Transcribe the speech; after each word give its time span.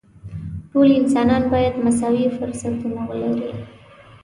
ټول 0.71 0.87
انسانان 0.99 1.43
باید 1.53 1.73
مساوي 1.85 2.25
فرصتونه 2.37 3.01
ولري. 3.09 3.49